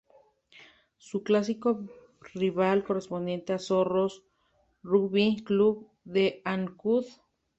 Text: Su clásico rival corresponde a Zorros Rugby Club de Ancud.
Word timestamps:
Su 0.97 1.21
clásico 1.21 1.85
rival 2.33 2.83
corresponde 2.83 3.43
a 3.49 3.59
Zorros 3.59 4.23
Rugby 4.81 5.43
Club 5.43 5.89
de 6.05 6.41
Ancud. 6.43 7.05